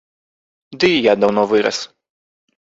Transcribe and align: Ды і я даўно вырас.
Ды 0.79 0.89
і 0.95 1.03
я 1.11 1.15
даўно 1.21 1.41
вырас. 1.53 1.77